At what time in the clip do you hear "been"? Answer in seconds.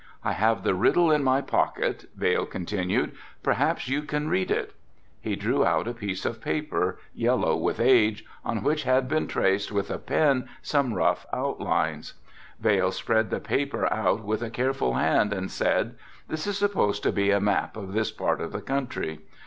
9.07-9.27